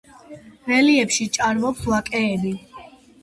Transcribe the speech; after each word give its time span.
რელიეფში 0.69 1.27
სჭარბობს 1.33 1.85
ვაკეები. 1.91 2.55